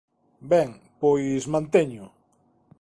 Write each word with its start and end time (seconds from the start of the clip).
Ben, 0.51 0.69
pois 1.01 1.43
mantéñoo. 1.53 2.09